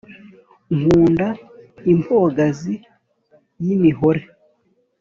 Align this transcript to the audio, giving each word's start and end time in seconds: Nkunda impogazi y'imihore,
Nkunda 0.77 1.27
impogazi 1.93 2.75
y'imihore, 3.63 4.21